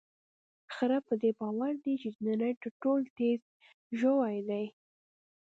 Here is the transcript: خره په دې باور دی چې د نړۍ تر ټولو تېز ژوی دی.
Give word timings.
خره 0.73 0.97
په 1.07 1.13
دې 1.21 1.31
باور 1.39 1.73
دی 1.83 1.93
چې 2.01 2.09
د 2.13 2.17
نړۍ 2.29 2.51
تر 2.61 2.71
ټولو 2.81 3.05
تېز 3.17 3.39
ژوی 3.99 4.37
دی. 4.49 4.65